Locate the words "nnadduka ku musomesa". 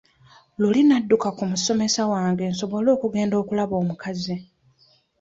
0.83-2.01